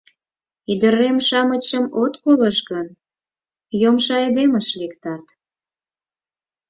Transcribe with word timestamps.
—Ӱдырем-шамычым 0.71 1.85
от 2.03 2.13
колышт 2.23 2.61
гын, 2.71 2.87
йомшо 3.81 4.11
айдемыш 4.23 4.67
лектат... 4.79 5.25